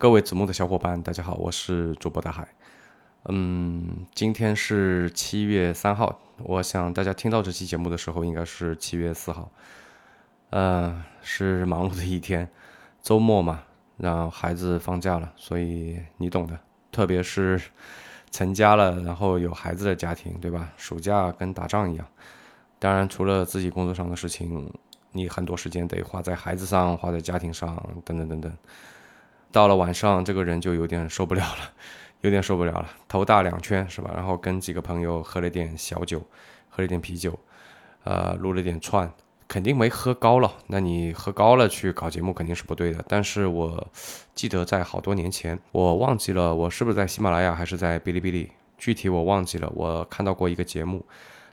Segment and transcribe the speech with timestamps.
[0.00, 2.48] 各位子木的小伙伴，大家好，我是主播大海。
[3.26, 9.50] 嗯，今天是七月三号，我想大家听到这期节目的时候，应该是七月四号。
[10.48, 12.48] 呃，是忙碌的一天，
[13.02, 13.62] 周末嘛，
[13.98, 16.58] 让孩子放假了，所以你懂的。
[16.90, 17.60] 特别是
[18.30, 20.72] 成家了，然后有孩子的家庭，对吧？
[20.78, 22.06] 暑假跟打仗一样。
[22.78, 24.72] 当然，除了自己工作上的事情，
[25.12, 28.50] 你很多时间得花在孩子上，花在家庭上，等等等等。
[29.52, 31.72] 到了晚上，这个人就有点受不了了，
[32.20, 34.12] 有点受不了了，头大两圈，是吧？
[34.14, 36.22] 然后跟几个朋友喝了点小酒，
[36.68, 37.36] 喝了点啤酒，
[38.04, 39.12] 呃，撸了点串，
[39.48, 40.52] 肯定没喝高了。
[40.68, 43.04] 那你喝高了去搞节目肯定是不对的。
[43.08, 43.84] 但是我
[44.34, 49.68] 记得在好多年前，我忘记了我是不是在喜马拉雅还是在哔哩哔哩，具体我忘记了。
[49.74, 51.04] 我看到过一个节目，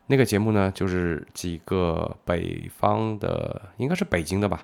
[0.05, 4.63] 那个节目呢，就是几个北方的，应该是北京的吧，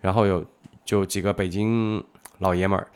[0.00, 0.44] 然后有
[0.84, 2.02] 就几个北京。
[2.42, 2.86] 老爷们儿，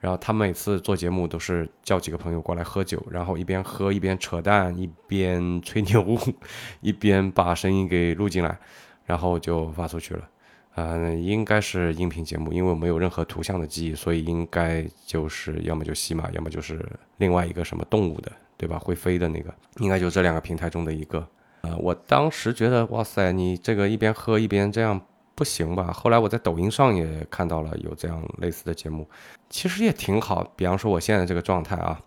[0.00, 6.18] 然后他每次做节目都是叫几个朋友过来喝酒，然后一边喝一边扯淡，一边吹牛，
[6.80, 8.58] 一边把声音给录进来，
[9.04, 10.28] 然后就发出去了。
[10.76, 16.84] 嗯，应该是音频节目，因为我没有任何图像的记忆，所以应该就是要么就喜马，要么就是
[17.18, 18.78] 另外一个什么动物的，对吧？
[18.78, 21.24] 会飞的那个，应该就这两个平台中的一个。
[21.60, 25.00] 呃，我当时觉得，哇塞，你这个一边喝一边这样。
[25.34, 25.92] 不行吧？
[25.92, 29.08] 后来我在抖音上也看到了有这样类似的节目，
[29.50, 30.44] 其实也挺好。
[30.54, 32.00] 比方说我现在这个状态啊，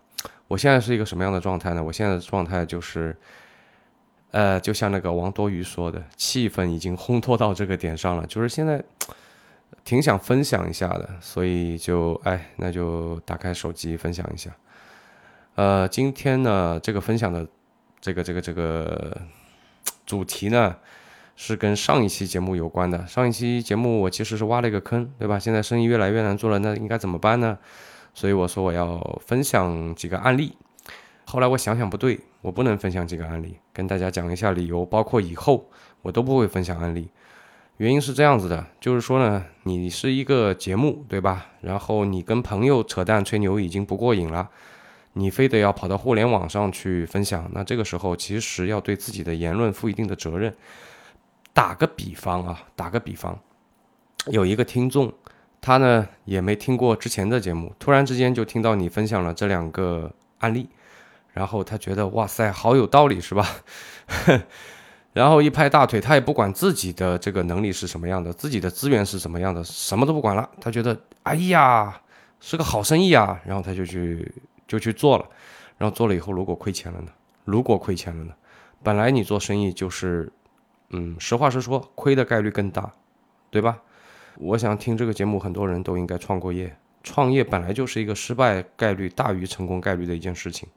[0.46, 1.82] 我现在是一个什么样的状态呢？
[1.84, 3.14] 我现在的状态就是，
[4.30, 8.82] 呃，就像那个王多鱼说的，气氛已经烘托到这个点上了，就是现在
[9.84, 14.50] 挺想分享一下的，所以就哎，那就打开手机分享一下。
[15.54, 17.46] 呃，今天呢，这个分享的
[18.00, 19.20] 这个这个这个
[20.06, 20.74] 主题呢。
[21.40, 23.06] 是跟上一期节目有关的。
[23.06, 25.38] 上一期节目我其实是挖了一个坑，对吧？
[25.38, 27.56] 现在生意越来越难做了，那应该怎么办呢？
[28.12, 30.56] 所以我说我要分享几个案例。
[31.26, 35.70] 后来我想想不对，我不能分享几个案例，跟大家讲一下理由，包括以后
[36.02, 37.08] 我都不会分享案例。
[37.76, 41.46] 原因是这样子的，就是说呢，你是一个节目，对吧？
[41.60, 44.48] 然后你跟朋友扯淡吹牛已经不过瘾了，
[45.12, 50.52] 你非得要跑到互联网上去分享，那这个时候其实要对自己的言论负一定的责任。
[51.58, 53.36] 打个比方啊，打个比方，
[54.26, 55.12] 有一个听众，
[55.60, 60.08] 他呢也没听过之前的节目，突然之间就听到你分享了这两个
[60.38, 60.68] 案例，
[61.32, 63.44] 然后他觉得哇塞，好有道理是吧？
[65.14, 70.48] 然后一拍大腿，他也不管自己的这个能力是什么样的，自己的资源是什么样的，什么都不管了。
[70.60, 72.00] 他觉得哎呀，
[72.38, 74.32] 是个好生意啊，然后他就去
[74.68, 75.28] 就去做了，
[75.76, 77.08] 然后做了以后，如果亏钱了呢？
[77.44, 78.32] 如果亏钱了呢？
[78.80, 80.32] 本来你做生意就是。
[80.90, 82.92] 嗯，实话实说，亏的概率更大，
[83.50, 83.78] 对吧？
[84.36, 86.76] 我想听这个节目，很多人都应该创过业。
[87.02, 90.68] 创业本来就是一个失败概率大于成功概率的一件事情。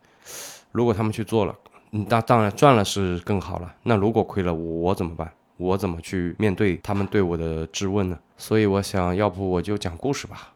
[0.71, 1.55] 如果他们去做了，
[1.89, 3.75] 那当然赚了是更好了。
[3.83, 5.31] 那如果亏了，我怎么办？
[5.57, 8.17] 我怎么去面对他们对我的质问呢？
[8.37, 10.53] 所以我想要不我就讲故事吧，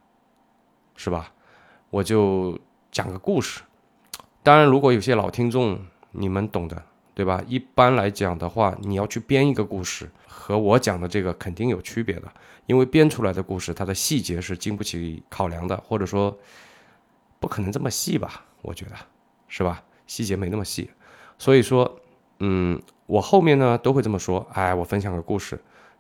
[0.96, 1.32] 是吧？
[1.92, 2.58] 我就
[2.92, 3.62] 讲个故事。
[4.42, 5.80] 当然，如果有些老听众，
[6.12, 6.82] 你们懂的。
[7.16, 7.42] 对吧？
[7.48, 12.32] 一般来讲的话，你要去编一个故事，和我讲的这个肯定有区别的，
[12.68, 16.38] 因为编出来的故事它的细节是经不起考量的，或者说
[17.40, 18.46] 不可能这么细吧？
[18.62, 18.96] 我觉得
[19.48, 19.82] 是吧？
[20.06, 20.90] 细节没那么细，
[21.40, 22.00] 所以说，
[22.40, 24.46] 嗯，我后面呢都会这么说。
[24.52, 25.58] 哎，我分享个故事，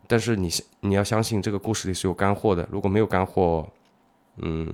[0.08, 0.50] 但是你
[0.82, 2.68] 你要相信这个故事里是有干货的。
[2.70, 3.68] 如果没有干货，
[4.38, 4.70] 嗯，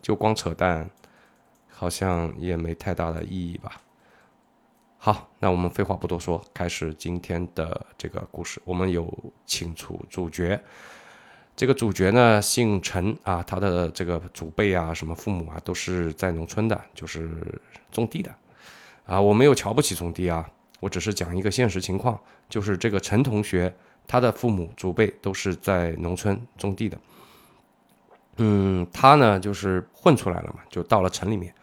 [0.00, 0.88] 就光扯淡，
[1.68, 3.80] 好像也没太大的意义吧。
[5.04, 8.58] 好，那我们废话不多说，开始今天的这个故事。
[8.64, 9.06] 我们有
[9.44, 10.58] 请出主角，
[11.54, 17.28] 这个主角呢姓陈啊，他的这个祖辈啊，什么父母啊，都是在农村的，就是
[17.92, 18.34] 种地的
[19.04, 19.20] 啊。
[19.20, 20.48] 我没有瞧不起种地啊，
[20.80, 23.70] 我只是讲一个现实情况，就是这个陈同学
[24.06, 26.98] 他的父母祖辈都是在农村种地的。
[28.38, 31.54] 嗯，他呢就是混出来了嘛，就到了城里面，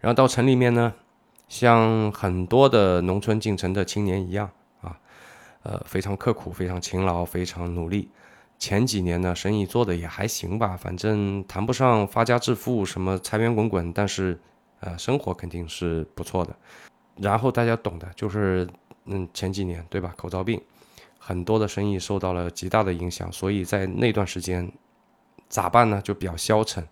[0.00, 0.92] 然后到城里面呢。
[1.48, 4.50] 像很多的农村进城的青年一样
[4.82, 4.98] 啊，
[5.62, 8.10] 呃，非常刻苦，非常勤劳，非常努力。
[8.58, 14.38] 前几年呢，生意做的也还行吧，反正谈不上发家致富，什么财源滚滚，但是
[14.80, 16.54] 呃，生活肯定是不错的。
[17.16, 18.68] 然后大家懂的，就是
[19.06, 20.12] 嗯，前几年对吧？
[20.16, 20.60] 口罩病，
[21.18, 24.70] 很多的生意受到了极大的影响，所以在那段时间
[25.48, 26.02] 咋办呢？
[26.02, 26.86] 就比较消沉，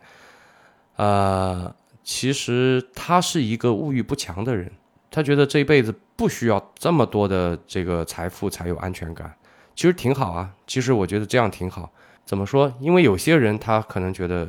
[0.97, 1.75] 呃。
[2.07, 4.71] 其实他是一个物欲不强的人，
[5.11, 9.35] 他觉得这辈子不需要这么多的这个财富才有安全感，
[9.75, 10.55] 其实挺好啊。
[10.69, 11.91] 其实我觉得这样挺好。
[12.25, 12.73] 怎么说？
[12.79, 14.49] 因为有些人他可能觉得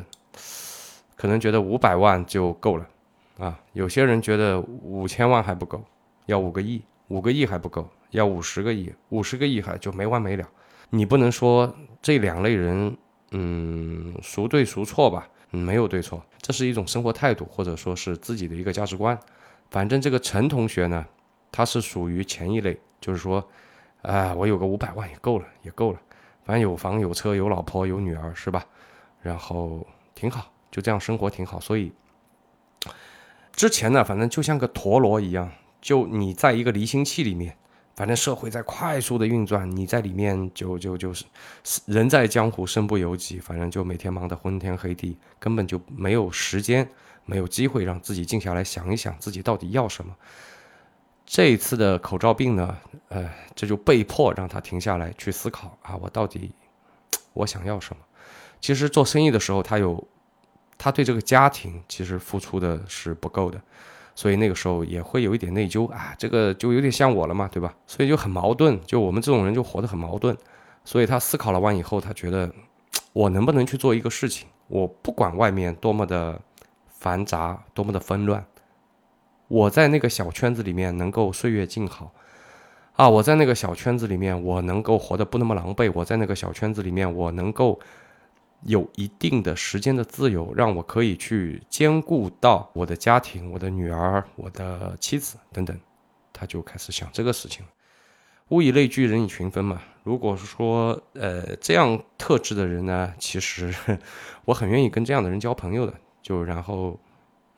[1.15, 2.87] 可能觉得五百万就够了，
[3.39, 5.83] 啊，有些人觉得五千万还不够，
[6.27, 10.47] 要五个亿，五个亿还不够，要五十个亿，五十个亿还就没完没了。
[10.91, 12.95] 你不能说这两类人，
[13.31, 15.27] 嗯，孰对孰错吧？
[15.49, 19.17] 没有对错，这是一种生活态度，或者说是自己的一个价值观。
[19.69, 21.05] 反正这个陈同学呢，
[21.51, 23.45] 他是属于前一类，就是说，
[24.01, 25.99] 啊，我有个五百万也够了，也够了，
[26.45, 28.65] 反正有房有车有老婆有女儿是吧？
[29.21, 30.51] 然后挺好。
[30.69, 31.91] 就这样生活挺好，所以
[33.53, 35.49] 之前呢，反正就像个陀螺一样，
[35.81, 37.57] 就你在一个离心器里面，
[37.97, 41.25] 反正社会在快速的运转，你在里面就就就是
[41.87, 46.87] 人在江湖身不由己，反正就每天忙得昏天黑地，根本就没有时间，
[47.25, 50.15] 没有机会让自己静下来想一想自己到底要什么。
[51.25, 52.77] 这一次的口罩病呢，
[53.09, 56.51] 呃，这就被迫让他停下来去思考啊，我到底
[57.33, 58.03] 我想要什么？
[58.61, 60.07] 其实做生意的时候，他有。
[60.79, 63.59] 他对这个家庭其实付出的是不够的，
[64.17, 67.71] 所以那个时候也会有一点内疚啊，这个就有点像我了嘛，对吧？
[67.85, 70.35] 所以就很矛盾，就我们这种人就活得很矛盾。
[70.83, 72.51] 所以他思考了完以后，他觉得
[73.13, 74.47] 我能不能去做一个事情？
[74.69, 76.41] 我不管外面多么的
[76.87, 78.43] 繁杂，多么的纷乱，
[79.49, 82.11] 我在那个小圈子里面能够岁月静好
[82.95, 83.07] 啊！
[83.07, 85.91] 我在那个小圈子里面，我能够活得不那么狼狈。
[85.93, 87.79] 我在那个小圈子里面，我能够。
[88.63, 95.79] 有一定的时间的自由，让我可以去兼顾到我的家庭、我的女儿、我的妻子等等，
[96.33, 97.65] 他就开始想这个事情
[98.49, 99.81] 物以类聚，人以群分嘛。
[100.03, 103.75] 如果是说，呃，这样特质的人呢，其实
[104.45, 105.93] 我很愿意跟这样的人交朋友的。
[106.21, 106.99] 就然后，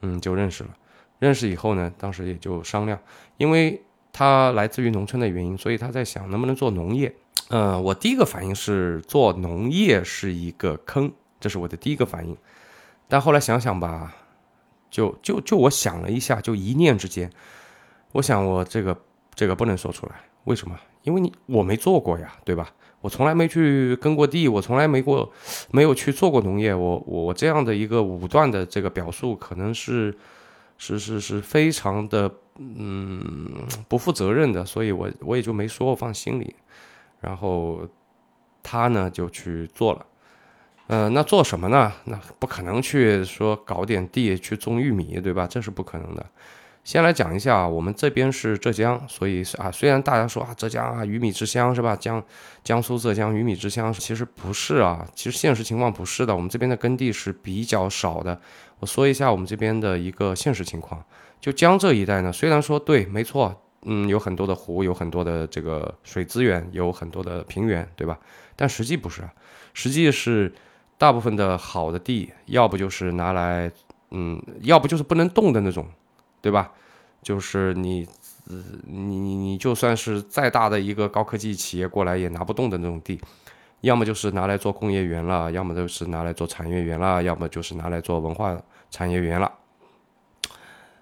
[0.01, 0.69] 嗯，就认识了。
[1.17, 2.99] 认识以后呢，当时也就商量，
[3.37, 3.81] 因为
[4.11, 7.15] 他来自于农村的原因，所以他在想能不能做农业。
[7.49, 12.37] 嗯，我第一个反应是做农业是一个坑，这是我的第一个反应。
[13.07, 14.15] 但后来想想吧，
[14.91, 17.31] 就就就我想了一下，就一念之间，
[18.11, 18.95] 我想我这个
[19.33, 20.13] 这个不能说出来，
[20.43, 20.79] 为什么？
[21.01, 22.71] 因为你我没做过呀，对吧？
[23.01, 25.31] 我从来没去耕过地，我从来没过
[25.71, 30.15] 没有去做过农业，我我这样的一个武断的这个表述，可能是
[30.77, 36.53] 是是是非常的嗯不负责任的，所以我我也就没说，我放心里。
[37.19, 37.81] 然后
[38.63, 40.05] 他呢就去做了，
[40.87, 41.91] 呃，那做什么呢？
[42.05, 45.45] 那不可能去说搞点地去种玉米，对吧？
[45.47, 46.25] 这是不可能的。
[46.83, 51.95] 先来讲一下啊，我们这边是浙江，所以啊，虽然大家说啊，浙江啊，鱼米之乡是吧？
[51.95, 52.23] 江
[52.63, 56.35] 江苏、浙江鱼米之乡，其实不是啊，其实现实情况不是的。
[56.35, 58.39] 我们这边的耕地是比较少的。
[58.79, 61.03] 我说一下我们这边的一个现实情况，
[61.39, 63.61] 就江浙一带呢，虽然说对，没错。
[63.83, 68.19] 嗯，有很多的湖，有很多的这个水资源，有很多的平原，对吧？
[68.57, 69.33] 但实际不是啊，
[69.73, 70.53] 实际是
[70.97, 73.71] 大部分的好的地，要不就是拿来，
[74.11, 75.87] 嗯，要不就是不能动的那种，
[76.41, 76.73] 对吧？
[77.23, 78.05] 就是你，
[78.85, 83.17] 你你就算是再大的一个高科技企业过来也拿不动的那种地，
[83.79, 89.53] 要么就是拿来做工业园了，要么就是拿来做产业园了，要么就是拿来做文化产业园了，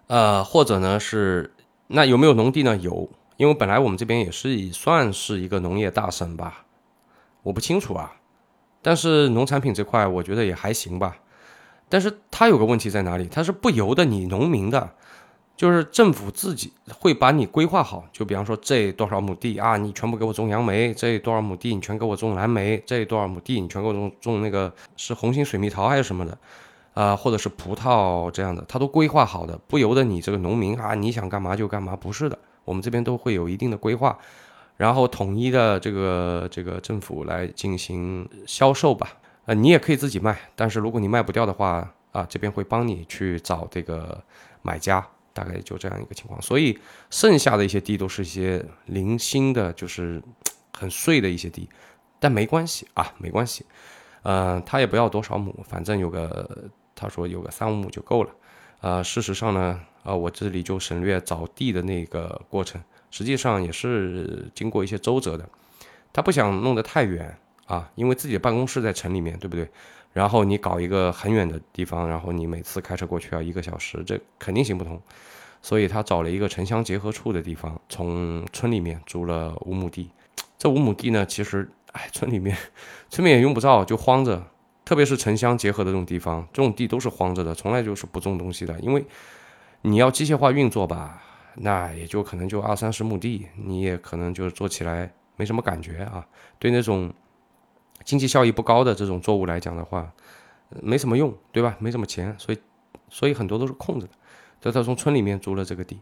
[0.05, 1.51] 呃，或者呢是。
[1.87, 2.75] 那有没有农地呢？
[2.77, 6.65] 有，因为本来我们这边也是算是一个农业大省吧，
[7.43, 8.13] 我不清楚啊。
[8.81, 11.17] 但是农产品这块，我觉得也还行吧。
[11.89, 13.27] 但是它有个问题在哪里？
[13.31, 14.91] 它是不由得你农民的，
[15.55, 18.05] 就是政府自己会把你规划好。
[18.11, 26.37] 就比方说这多少亩地啊，你全部给我种杨梅；这多少亩地你全给我种蓝莓；这多少亩地你全给我种种那个是红心水蜜桃还是什么的。
[26.97, 34.17] 啊，或者是葡萄这样的，它都规划好的，不由得你这个农民啊，你想干嘛就干嘛，不是的，我们这边都会有一定的规划，
[34.77, 39.13] 然后统一的这个这个政府来进行销售吧。
[39.45, 44.19] 呃，你也可以自己卖，但是如果你卖不掉的话，啊，这边会帮你去找这个
[44.63, 46.41] 买家，大概就这样一个情况。
[46.41, 46.75] 所以
[47.11, 50.19] 剩下的一些地都是一些零星的，就是
[50.75, 51.69] 很碎的一些地，
[52.19, 53.63] 但没关系啊，没关系，
[54.23, 56.67] 嗯，他也不要多少亩，反正有个。
[56.97, 58.31] 他说有个三五亩就够了，
[58.81, 65.47] 啊，事实上呢，啊，我这里就省略找地的那个过程，实际上也是经过一些周折的。
[66.11, 67.37] 他不想弄得太远
[67.67, 69.69] 啊，因为自己的办公室在城里面，对不对？
[70.13, 74.99] 然后你搞一个很远的地方，然后你每次开车过去要一个小时，这肯定行不通。
[75.61, 80.09] 所以他找了一个城乡结合处的地方，从村里面租了五亩地。
[80.57, 82.57] 这五亩地呢，其实，哎，村里面，
[83.09, 84.43] 村面也用不着，就荒着。
[84.87, 88.79] 特别是城乡结合的这种地方，这种地都是荒着的，从来就是不种东西的。
[88.79, 89.05] 因为
[89.81, 91.21] 你要机械化运作吧，
[91.55, 96.25] 那也就可能就二三十亩地，你也可能就做起来没什么感觉啊。
[96.57, 97.13] 对那种
[98.05, 100.09] 经济效益不高的这种作物来讲的话，
[100.81, 101.75] 没什么用，对吧？
[101.79, 102.57] 没什么钱，所以
[103.09, 104.13] 所以很多都是空着的。
[104.61, 105.99] 就他从村里面租了这个地，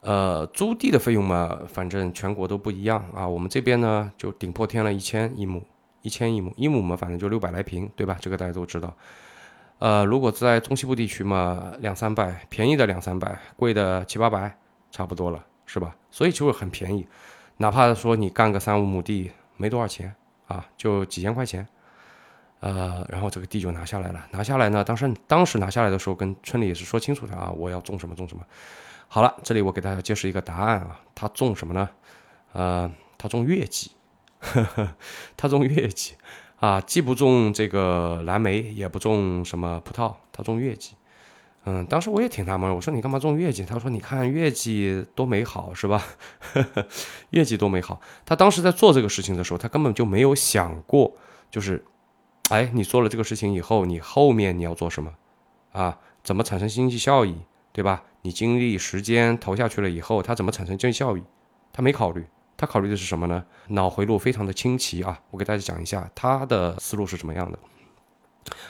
[0.00, 3.28] 呃，租地的费用嘛，反正全国都不一样啊。
[3.28, 5.62] 我们这边呢就顶破天了，一千一亩，
[6.04, 8.16] 一千一亩，一亩嘛，反正就六百来平，对吧？
[8.20, 8.94] 这个大家都知道。
[9.78, 14.54] 呃，如果在中西部地区嘛，两三百，便宜的两三百，贵的七八百，
[14.90, 15.96] 差不多了，是吧？
[16.10, 17.06] 所以就会很便宜，
[17.56, 20.14] 哪怕说你干个三五亩地，没多少钱
[20.46, 21.66] 啊，就几千块钱。
[22.60, 24.26] 呃，然后这个地就拿下来了。
[24.30, 28.44] 拿下来呢，当时当时拿下来的时候，跟村里也是说清楚的啊，我要种什么种什么。
[29.08, 31.88] 好了，这里我给大家揭示一个答案啊，他种什么呢？
[32.52, 33.90] 呃，他种月季，
[35.36, 36.14] 他种月季
[36.56, 40.94] 啊，既不种这个蓝莓，也不种什么葡萄，他种月季。
[41.66, 43.64] 嗯，当时我也挺纳闷，我说你干嘛种月季？
[43.64, 46.04] 他说你看月季多美好，是吧？
[47.30, 48.00] 月季多美好。
[48.26, 51.12] 他当时在做这个事情的时候，他根本就没有想过，
[51.50, 51.84] 就是。
[52.50, 55.10] 哎，你做了这个事情以后，你后面你要做什么？
[55.72, 57.34] 啊，怎么产生经济效益，
[57.72, 58.02] 对吧？
[58.20, 61.22] 你精力时间投下去了以后，它怎么产生经济效益？
[61.72, 62.22] 他没考虑，
[62.64, 63.44] 他考虑的是什么呢？
[63.68, 65.20] 脑回路非常的清奇啊！
[65.30, 67.58] 我给大家讲一下他的思路是什么样的。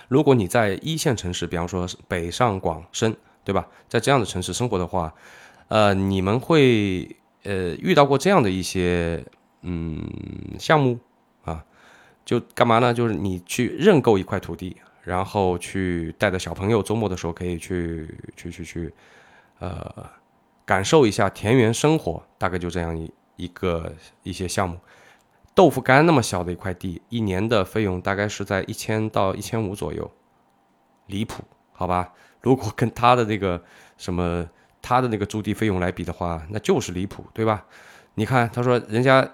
[0.09, 3.69] 如果你在一线城市，比方说北上广深，对吧？
[3.89, 5.15] 在这样的城市生活的话，
[5.69, 9.25] 呃，你们会呃遇到过这样的一些
[9.63, 10.03] 嗯
[10.59, 10.99] 项目
[11.45, 11.65] 啊。
[12.25, 12.93] 就干嘛呢？
[12.93, 18.93] 就是你去认购一块土地，然后去带着小朋友周末的时候可以去去去去，
[19.61, 20.11] 呃，
[20.65, 22.23] 感受一下田园生活。
[22.39, 24.79] 大概就这样一一个一些项目。
[25.55, 30.11] 豆腐干那么小的一块地，一年的费用大概是在一千到一千五左右，
[31.07, 32.13] 离谱，好吧？
[32.41, 33.63] 如果跟他的那个
[33.97, 34.49] 什么
[34.83, 37.65] 他的那个租地费用来比的话，那就是离谱，对吧？
[38.15, 39.29] 你看，他说人家。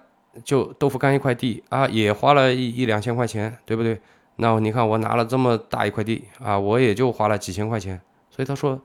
[0.45, 4.01] 就豆腐干一块地啊，也花了一一两千块钱，对不对？
[4.37, 8.01] 那你看我拿了这么大一块地啊，我也就花了几千块钱。
[8.31, 8.81] 所以他说，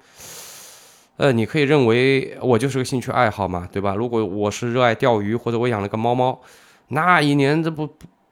[1.17, 3.95] 呃，你可以认为我就是个兴趣爱好嘛，对吧？
[3.95, 6.39] 如果我是热爱钓鱼，或者我养了个猫猫，
[6.89, 7.89] 那一年这不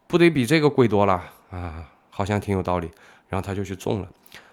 [0.07, 1.85] 不得比这个贵多了啊？
[2.09, 2.89] 好像挺有道理。
[3.29, 4.07] 然后他就去种了，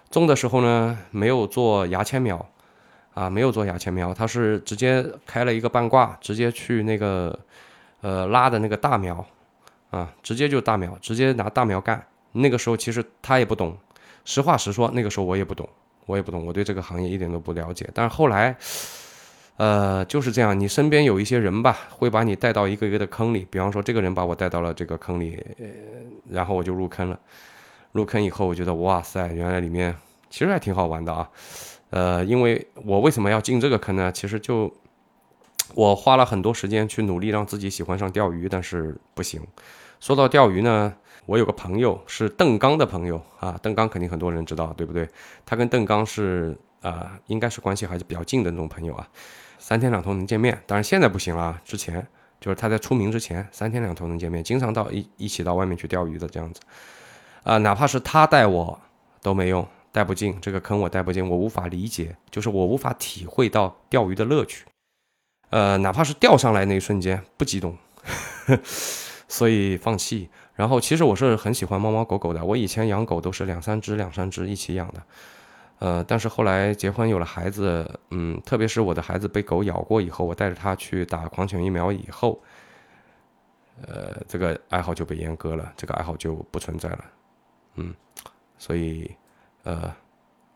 [0.09, 2.43] 种的时候呢，没有做牙签苗
[3.13, 7.37] 啊，没有做牙签苗，他是直接开了一个半挂，直接去那个。
[8.03, 9.23] 呃，拉的那个大苗，
[9.91, 12.03] 啊，直接就大苗，直接拿大苗干。
[12.31, 13.77] 那个时候其实他也不懂，
[14.25, 15.69] 实话实说，那个时候我也不懂，
[16.11, 17.89] 我也不懂，我对这个行业一点都不了解。
[17.93, 18.55] 但是后来，
[19.57, 23.47] 呃，就是这样，你身边有一些人吧，会把你带到一个一个的坑里。
[23.49, 25.41] 比方说，这个人把我带到了这个坑里，
[26.29, 27.17] 然后我就入坑了。
[27.93, 29.95] 入坑以后，我觉得哇塞，原来里面
[30.29, 31.29] 其实还挺好玩的啊。
[31.89, 34.11] 呃，因为我为什么要进这个坑呢？
[34.11, 34.71] 其实就。
[35.73, 39.39] 我花了很多时间去努力让自己喜欢上钓鱼，但是不行。
[40.01, 40.93] 说到钓鱼呢，
[41.25, 45.07] 我有个朋友是邓刚的朋友啊，邓刚肯定很多人知道，对不对？
[45.45, 49.07] 他跟邓刚是啊，应该是关系还是比较近的那种朋友啊，
[49.59, 50.61] 三天两头能见面。
[50.65, 52.05] 当然现在不行了，之前
[52.39, 56.59] 就是他在出名之前，三天两头能见面，经常到一一起到外面去钓鱼的这样子。
[57.43, 58.79] 啊，哪怕是他带我
[59.21, 64.65] 都没用，带不进这个坑，我带不进，我无法理解，就是我无法体会到钓鱼的乐趣。
[65.51, 67.77] 呃，哪怕是钓上来那一瞬间不激动，
[69.27, 70.29] 所以放弃。
[70.55, 75.03] 然后其实我是很喜欢猫猫狗狗的，我以前养狗都是两三只两三只一起养的。
[75.79, 82.39] 呃，但是后来结婚有了孩子，嗯，特别是我的孩子被狗咬过以后，我带着他去打狂犬疫苗以后，
[83.81, 87.05] 呃，这个爱好就被阉割了，这个爱好就不存在了。
[87.75, 87.93] 嗯，
[88.57, 89.09] 所以
[89.63, 89.91] 呃，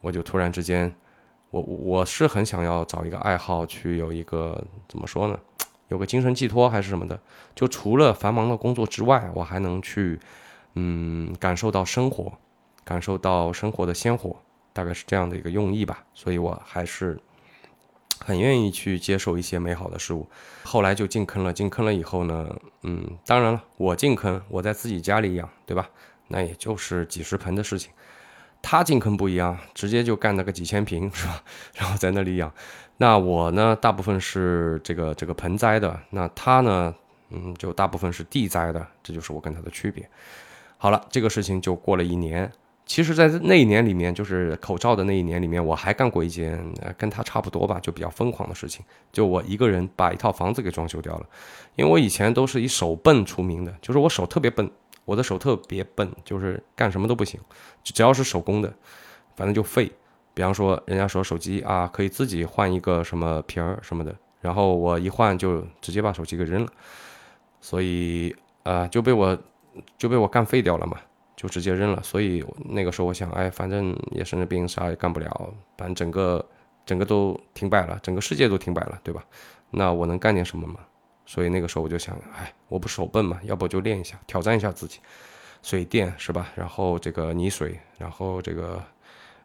[0.02, 0.94] 我就突然之间。
[1.52, 5.40] 我我是很想要找一个爱好去有一个怎么说呢，
[5.88, 7.20] 有个精神寄托还是什么的，
[7.54, 10.20] 就除了繁忙的工作之外，我还能去，
[10.74, 12.34] 嗯，感受到生活，
[12.84, 14.36] 感受到生活的鲜活，
[14.74, 16.04] 大概是这样的一个用意吧。
[16.14, 17.20] 所以我还是
[18.20, 20.28] 很愿意去接受一些美好的事物。
[20.64, 25.90] 后来就进坑了，进坑了以后呢，嗯，当然了，我进坑，我在自己家里养，对吧？
[26.28, 27.92] 那也就是几十盆的事情。
[28.68, 31.44] 他进坑不一样，直接就干了个几千平， 是吧？
[31.76, 32.52] 然后在那里养。
[32.98, 36.00] 那我呢，大部分是这个这个盆栽的。
[36.10, 36.96] 那他呢，
[37.30, 38.84] 嗯，就大部分是地栽的。
[39.04, 40.10] 这就是我跟他的区别。
[40.80, 42.52] 好了，这个事情就过了一年。
[42.88, 46.60] 其实，在那一年里面，就是口罩的那一年里面，我还干过一件
[46.98, 48.84] 跟他差不多吧，就比较疯狂的事情。
[49.12, 51.26] 就我一个人把一套房子给装修掉了。
[51.76, 54.68] 因为我以前都是以手笨出名的，就是我手特别笨。
[55.06, 57.40] 我的手特别笨，就是干什么都不行，
[57.84, 58.74] 只要是手工的，
[59.36, 59.92] 反正就废。
[60.34, 66.72] 比方说，人家说手机啊，可以自己换一个什么皮儿什么的，然后我一换就直接把手机给扔了，
[67.62, 69.38] 所以啊，就被我
[69.98, 70.98] 就被我干废掉了嘛。
[71.38, 72.02] 就直接扔了。
[72.02, 76.44] 所以那个时候我想，哎，反正也生着病，啥也干不了，反正整个
[76.86, 79.22] 整个都停摆了，整个世界都停摆了，对吧？
[79.70, 80.80] 那我能干点什么吗？
[81.26, 85.00] 所以那个时候我就想，哎，我不手笨嘛，要不就练一下，挑战一下自己。
[85.62, 86.52] 水电是吧？
[86.56, 88.80] 然后这个泥水，然后这个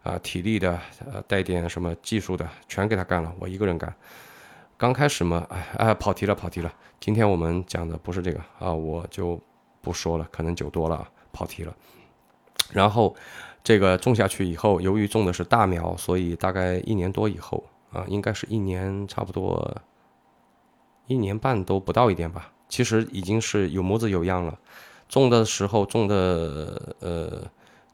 [0.02, 0.78] 啊体力的，
[1.10, 3.94] 呃带点什么技术的，全给他干了，我一个人干。
[4.76, 6.70] 刚开始嘛，哎哎，跑题了跑题了。
[7.00, 9.40] 今天我们讲的不是这个啊，我就
[9.80, 11.74] 不说了，可能酒多了，跑题了。
[12.70, 13.16] 然后
[13.64, 19.74] 这个种下去以后，由于种的是大苗，所以大概一年多以后啊，应该是一年差不多
[21.10, 24.56] 一年半都不到一点吧，其实已经是有模子有样了。
[25.08, 27.42] 种的时候种的呃，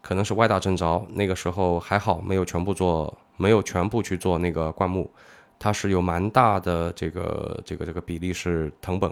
[0.03, 5.11] 可能是歪打正着，那个时候还好，没有全部做，没有全部去做那个灌木，
[5.59, 9.11] 它是有蛮大的这个这个这个比例是藤本，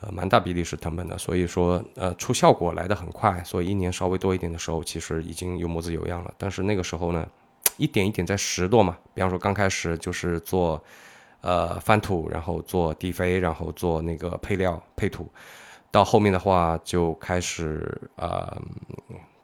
[0.00, 6.32] 呃，蛮大比例是藤本的，所以说呃出效果来的很快，所以一年稍微多一点的时候，其实已经有模子有样了。
[6.38, 7.28] 但是那个时候呢，
[7.76, 10.82] 一点一点在拾掇嘛，比方说刚开始就是做
[11.40, 15.28] 呃翻土，然后做地肥，然后做那个配料配土。
[15.90, 18.60] 到后面的话就开始呃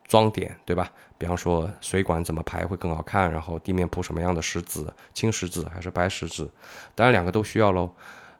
[0.06, 0.90] 装点，对吧？
[1.16, 6.50] 比方说水管怎么排会更好看，然后地面铺什么样的石子，青石子还是白石子？
[6.94, 7.90] 当然两个都需要喽。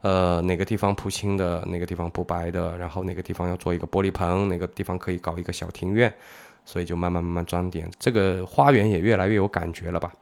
[0.02, 6.12] 呃，哪个地方铺青的，哪个地方铺白的，然后哪个地方要做一个玻璃棚，哪个地方可以搞一个小庭院，
[6.66, 10.12] 所以就慢慢慢慢装点，这个花园也越来越有感觉了吧？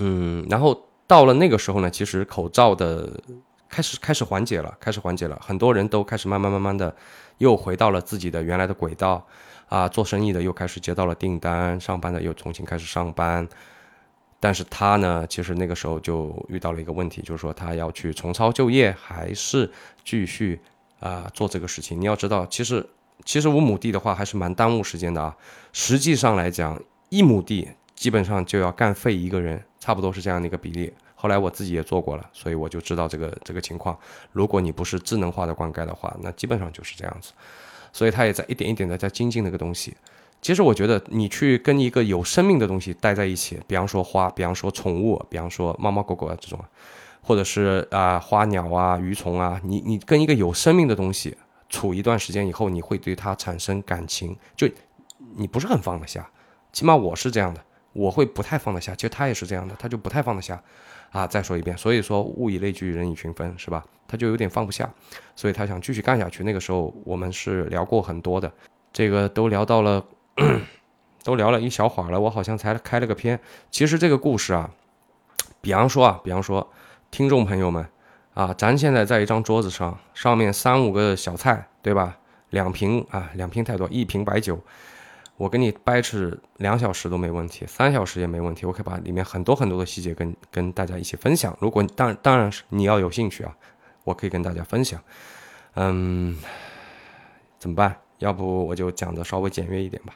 [0.00, 0.76] 嗯，然后
[1.06, 3.20] 到了那个时候呢，其实口罩的。
[3.68, 6.94] 开始开始缓解了，开始缓解了，很多人都开始慢慢慢慢的
[7.38, 9.26] 又回到了自己的原来的轨道，
[9.68, 13.46] 啊，做生意的又开始接到了订单，上班的又重新开始上班，
[14.38, 19.68] 但是他呢，其实那个时候就遇到了一个问题，就是说他要去重操旧业，还是
[20.04, 20.60] 继续
[21.00, 22.00] 啊做这个事情？
[22.00, 22.88] 你要知道，其实
[23.24, 25.36] 其实五亩地的话还是蛮耽误时间的啊，
[25.72, 30.92] 实际上来讲，一亩地基本上就要干废一个人，差不多是这样的一个比例。
[31.16, 33.98] 后来我自己也做过了，所以我就知道这个这个情况。
[34.30, 37.32] 如果你不是智能化的灌溉的话，那基本上就是这样子。
[37.92, 39.96] 所以它也在一点一点的在精进那个东西。
[40.42, 46.62] 其实我觉得你去跟一个有生命的东西待在一起，比方说花，比方说宠物，比方说猫猫狗狗啊这种，
[47.22, 51.34] 或者是啊花鸟啊鱼虫啊，你你跟一个有生命的东西
[51.70, 54.68] 处一段时间以后，你会对它产生感情，就
[55.34, 56.28] 你不是很放得下。
[56.72, 57.64] 起码我是这样的，
[57.96, 58.94] 我会不太放得下。
[58.94, 60.62] 其实他也是这样的，他就不太放得下。
[61.12, 63.82] 啊，再说一遍，所以说物以类聚，人以群分，是吧？
[64.06, 64.92] 他就有点放不下，
[65.34, 66.44] 所以他想继续干下去。
[66.44, 68.52] 那个时候我们是聊过很多的，
[68.92, 70.04] 这个都聊到了，
[71.24, 73.38] 都聊了一小会儿了，我好像才开了个篇。
[73.70, 74.68] 其实这个故事啊，
[75.62, 76.68] 比方说啊，比方说，
[77.10, 77.86] 听众朋友们
[78.34, 82.18] 啊，咱现在在一张桌子上，上面三五个小菜，对吧？
[82.50, 84.60] 两瓶啊，两瓶太多，一瓶白酒。
[85.36, 88.64] 我跟你掰扯两小时都没问题，三小时也没问题。
[88.64, 91.56] 我可以把里面很多很多的细节跟跟大家一起分享。
[91.60, 93.54] 如果当当然是你要有兴趣啊，
[94.04, 94.98] 我可以跟大家分享。
[95.74, 96.38] 嗯，
[97.58, 97.94] 怎么办？
[98.18, 100.14] 要不我就讲的稍微简约一点吧。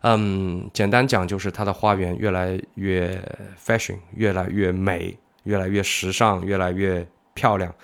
[0.00, 3.22] 嗯，简单讲就是它的花园越来越
[3.62, 7.74] fashion，越来越美，越来越时尚，越来越漂亮，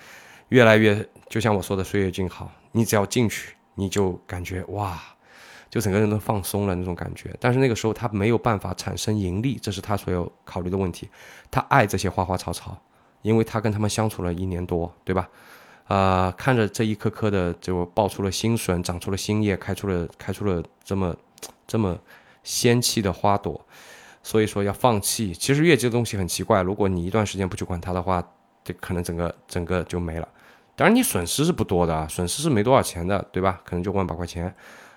[0.49, 2.51] 越来越就像我说的岁月静好。
[2.71, 4.99] 你只要进去，你就感觉哇。
[5.71, 11.09] 就整个人都放松了那种感觉，但是那个时候他没有办法产生盈利，这是他所有考虑的问题。
[11.49, 12.77] 他爱这些花花草草，
[13.21, 15.29] 因为他跟他们相处了一年多，对吧？
[15.87, 21.15] 啊，看着这一颗颗的就爆出了新笋，长出了新叶，开出了开出了这么
[21.65, 21.97] 这么
[22.43, 23.65] 仙气的花朵，
[24.21, 25.33] 所以说要放弃。
[25.33, 28.21] 其实月季的东西很奇怪，如果你一段时间不去管它的话，
[28.63, 30.27] 这可能整个整个就没了。
[30.75, 33.61] 当然你损失是不多的啊，损失是没多少钱的，对吧？
[33.63, 34.53] 可能就万把块钱。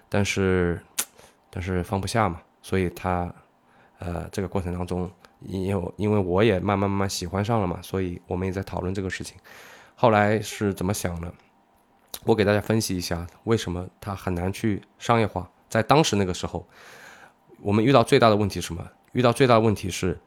[0.09, 0.81] 但是，
[1.51, 3.33] 但是放不下嘛，所以他，
[3.99, 9.37] 呃，这个过程当中，因为因为我也慢慢慢慢喜欢上了嘛，所以我们也在讨论这个事情。
[9.95, 11.33] 后来是怎么想的？
[12.25, 15.49] 我给大家分析一下，为什么它很难去商业化。
[15.69, 16.67] 在当时那个时候，
[17.61, 18.87] 我们遇到最大的问题是什么？
[19.13, 20.19] 遇到最大的问题是，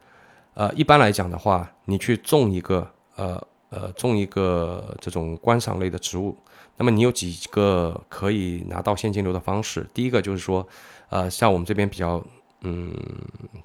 [0.54, 6.36] 呃，一般来讲的话，你去种一个，呃呃，种一个这种观赏类的植物。
[6.78, 9.86] 那么你有几个可以拿到现金流的方式？
[9.92, 10.66] 第一个就是说，
[11.10, 12.24] 呃，像我们这边比较，
[12.62, 12.94] 嗯，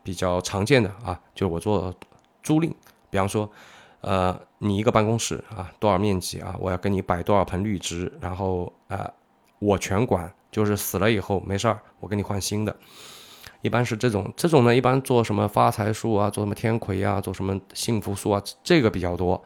[0.04, 1.94] 比较常见的啊，就是我做
[2.42, 2.72] 租赁。
[3.10, 3.50] 比方说，
[4.02, 6.56] 呃，你一个办公室啊，多少面积啊？
[6.60, 9.10] 我要给你摆多少盆绿植，然后啊，
[9.60, 12.76] 我全管，就是死了以后没事儿，我给你换新的。
[13.62, 19.42] 一般是这种，这种呢，一般做什么发财树啊，做什么天葵啊，做什么幸福树啊，这个比较多。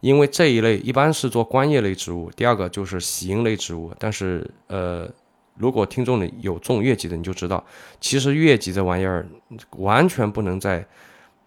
[0.00, 5.10] 因为这一类一般是做观叶类植物，第二个就是喜阴类植物，但是呃，
[5.56, 7.64] 如果听众里有种月季的，你就知道，
[8.00, 9.26] 其实月季这玩意儿
[9.76, 10.86] 完全不能在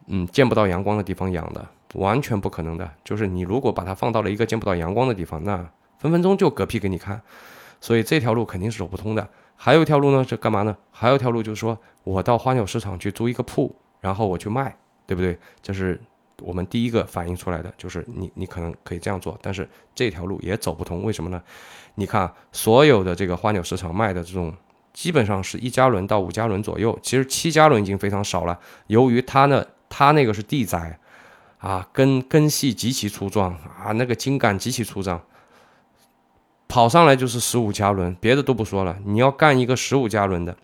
[0.07, 2.89] 嗯见不到阳光的地方养的，完全不可能的。
[3.05, 5.57] 就是你如果把它放到了一个见不到阳光的地方，那
[5.97, 7.21] 分分钟就嗝屁给你看。
[7.79, 9.25] 所以这条路肯定是走不通的。
[9.55, 10.75] 还有一条路呢，是干嘛呢？
[10.91, 14.75] 还有一条路就是说我到花鸟市场去租一个铺，然后我去卖，
[15.07, 15.39] 对不对？
[15.61, 15.97] 这是。
[16.41, 21.41] 我们第一个反映出来的就是你，你可能可以这样做，但是这条路也走不通，为什么呢？
[21.95, 24.53] 你看所有的这个花鸟市场卖的这种，
[24.93, 28.59] 基本上是一加仑到五加仑左右，其实七加仑已经非常少了。
[28.87, 30.99] 由于它呢，它那个是地栽，
[31.59, 35.21] 啊，根根系极其粗壮啊，那个茎干极其粗壮，
[36.67, 40.55] 跑上来就是十五加仑，别的都不说了，你要干一个十五加仑的，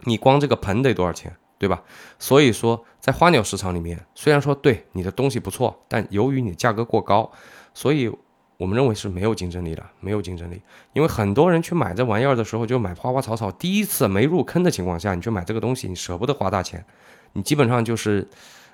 [0.00, 1.36] 你光这个盆得多少钱？
[1.58, 1.82] 对吧？
[2.18, 7.30] 所以说，在花鸟市场里面，虽然说对你的东西不错，但由于你价格过高，
[7.72, 8.14] 所以
[8.58, 10.60] 我们认为是没有竞争力的，没有竞争力。
[10.92, 16.84] 因为很多人去买这玩意儿的时候，就买花花草草，第一次没入坑的情况下，你去买这个东西，你舍不得花大钱，
[17.32, 18.28] 你基本上就是，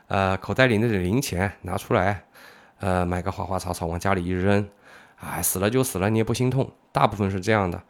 [0.08, 2.24] 呃，口袋里那点零钱拿出来，
[2.80, 4.68] 呃，买个花花草草往家里一扔，
[5.20, 7.80] 哎，死了就死了，你也不心痛，大部分是这样的。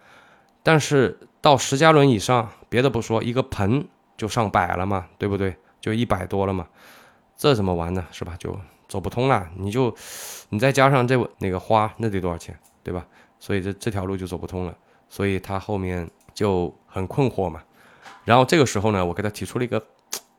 [0.63, 3.89] 但是到十加仑以上，别的不说，一个盆。
[4.17, 5.57] 就上百了嘛，对不对？
[5.81, 6.67] 就一百多了嘛，
[7.37, 8.07] 这怎么玩呢？
[8.13, 8.37] 是吧？
[8.39, 8.57] 就
[8.89, 9.49] 走不通了。
[9.57, 9.93] 你就，
[10.51, 13.05] 你再加上这那个花，那得多少钱，对吧？
[13.41, 14.75] 所以这这条路就走不通了。
[15.09, 17.61] 所以他后面就很困惑嘛。
[18.25, 19.85] 然后这个时候呢，我给他提出了一个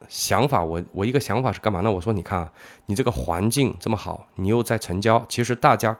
[0.07, 0.63] 想法。
[0.63, 1.91] 我我一个想法是干嘛呢？
[1.91, 2.49] 我说你看啊，
[2.85, 5.97] 你这个环境这么好，你又在城郊，其实大家，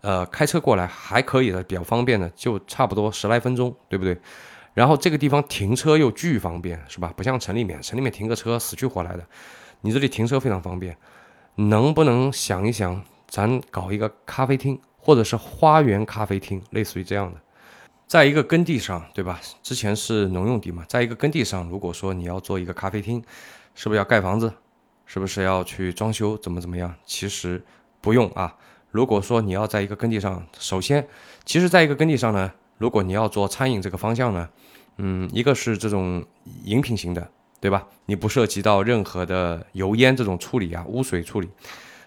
[0.00, 4.16] 呃，开车过来还可以的，比较方便的，就差不多十来分钟，对不对？
[4.76, 7.10] 然后这个地方停车又巨方便，是吧？
[7.16, 9.26] 不像城里面，城里面停个车死去活来的，
[9.80, 10.94] 你这里停车非常方便。
[11.54, 17.40] 能不能想一想，咱搞一个咖啡厅，或者是花园咖啡厅，类似于这样的，
[18.06, 19.40] 在一个耕地上，对吧？
[19.62, 23.24] 之前是农用地嘛，在一个耕地上，如果说你要做一个咖啡厅，
[23.74, 24.52] 是不是要盖房子？
[25.06, 26.36] 是不是要去装修？
[26.36, 26.94] 怎么怎么样？
[27.06, 27.64] 其实
[28.02, 28.54] 不用啊。
[28.90, 31.08] 如果说你要在一个耕地上，首先，
[31.46, 32.52] 其实在一个耕地上呢。
[32.78, 34.48] 如果你要做餐饮这个方向呢，
[34.98, 36.24] 嗯，一个是这种
[36.64, 37.28] 饮品型的，
[37.60, 37.86] 对吧？
[38.06, 41.48] 你不涉及到任何的油烟这种处理啊，污水处理。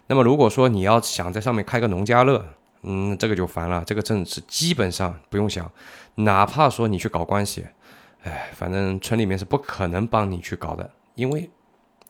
[0.07, 2.43] 那么如果说你要想在上面开个农家乐，
[2.83, 5.69] 嗯，这个就烦了，这个证是基本上不用想，
[6.15, 7.65] 哪怕说你去搞关系，
[8.23, 11.49] 哎，反正村里面是不可能帮你去搞的，因为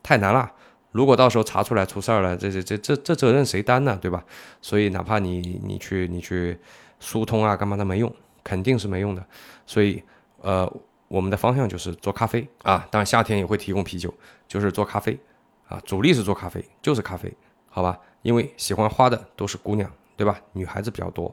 [0.03, 0.51] 太难了。
[0.91, 3.97] 如果到时候查出来出事儿了，这这这这这责任谁担呢？
[4.01, 4.23] 对吧？
[4.61, 6.57] 所以哪怕你你去你去
[6.99, 8.11] 疏通啊，干嘛都没用。
[8.49, 9.23] 肯定是没用的，
[9.67, 10.03] 所以，
[10.41, 10.67] 呃，
[11.07, 14.11] 我们的方向就是做咖啡啊，当然夏天也会提供啤酒，
[14.47, 15.15] 就是做咖啡
[15.67, 17.31] 啊，主力是做咖啡，就是咖啡，
[17.69, 17.99] 好吧？
[18.23, 20.41] 因为喜欢花的都是姑娘，对吧？
[20.53, 21.31] 女孩子比较多。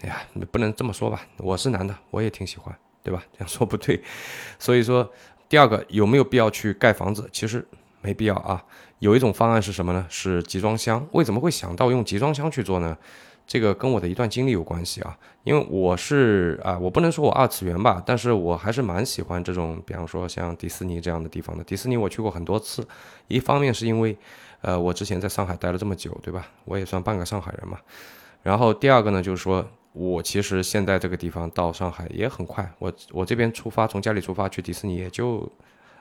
[0.00, 1.20] 哎呀，你不能这么说吧？
[1.36, 3.22] 我是男的，我也挺喜欢，对吧？
[3.36, 4.02] 这样说不对。
[4.58, 5.12] 所以说，
[5.50, 7.28] 第二个有没有必要去盖房子？
[7.30, 7.62] 其实
[8.00, 8.64] 没必要啊。
[9.00, 10.06] 有一种方案是什么呢？
[10.08, 11.06] 是集装箱。
[11.12, 12.96] 为什么会想到用集装箱去做呢？
[13.46, 21.62] 这个跟我的一段经历有关系啊，因为我是啊，我不能说我二次元吧，但是我还是蛮喜欢这种，比方说像迪士尼这样的地方的。
[21.62, 22.86] 迪士尼我去过很多次，
[23.28, 24.16] 一方面是因为，
[24.62, 26.46] 呃，我之前在上海待了这么久，对吧？
[26.64, 27.78] 我也算半个上海人嘛。
[28.42, 35.50] 然后第二个呢，就是说我其实现在这个地方到上海也很快，我我这边出发从家里出发去迪士尼也就。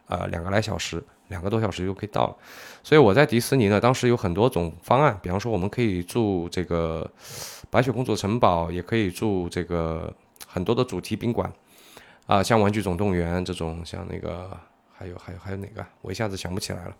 [0.07, 2.35] 呃，两个来小时，两个多小时就可以到了。
[2.83, 7.09] 所以我在迪士尼呢，当时有很多种方案，比方说我们可以住这个
[7.71, 10.13] 白雪公主城堡，也可以住这个
[10.45, 11.51] 很多的主题宾馆，
[12.27, 14.55] 啊，像玩具总动员这种，像那个
[14.93, 16.95] 还有还有还有哪个，我一下子想不起来了。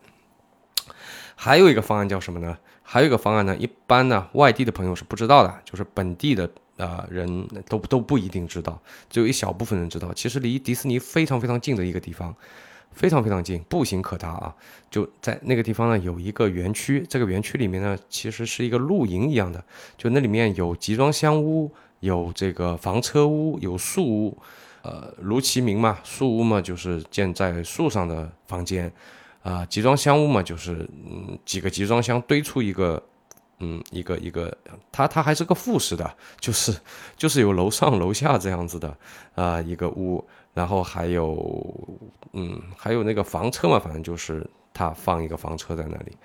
[1.36, 2.58] 还有一个方案叫什么呢？
[2.82, 10.12] 还有一个方案呢，一般呢外地的朋友是不知道的，就是本地的呃人都都不一定知道，只有一小部分人知道。
[10.14, 12.36] 其实离迪士尼非常非常近的一个地方。
[12.96, 14.56] 非常非常近，步行可达啊！
[14.90, 17.06] 就在那个地方呢，有一个园区。
[17.10, 19.62] 这个园区里面呢，其实是一个露营一样的。
[19.98, 24.38] 就那里面有集装箱屋，有这个房车屋，有树屋。
[24.82, 28.90] 呃，如其名嘛，树屋嘛就是建在树上的房间，
[29.44, 33.02] 啊，集装箱屋嘛就是嗯几个集装箱堆出一个，
[33.60, 34.56] 嗯一个一个，
[34.92, 36.74] 它它还是个复式的，就是
[37.18, 38.98] 就是有楼上楼下这样子的
[39.34, 40.24] 啊一个屋。
[40.56, 42.00] 然后还有，
[42.32, 46.18] 嗯，还有那个房车嘛，反正就是他放一个房车在那里，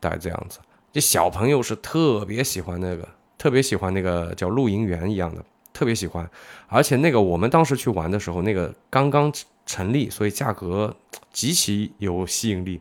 [0.00, 0.60] 大概这样子。
[0.92, 6.30] 这小朋友是特别喜欢那个，特别喜欢那个叫露营园一样的，特别喜欢。
[6.68, 9.32] 而且那个我们当时去玩的时候，那个刚刚
[9.66, 10.94] 成立，所以价格
[11.32, 12.80] 极其有吸引力。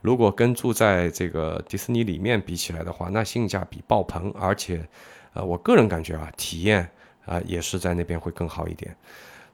[0.00, 4.32] 如果跟住在这个迪士尼里面比起来的话，那性价比爆棚。
[4.38, 4.86] 而且，
[5.32, 6.88] 呃，我个人感觉啊，体验
[7.24, 8.94] 啊也是在那边会更好一点。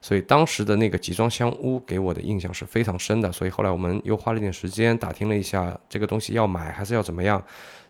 [0.03, 3.31] 所以当时的那个集装箱屋给我的印象是非常深的。
[3.31, 7.41] 所以后来我们又花了点时间打听了一下，这个东西要买还是要怎么样？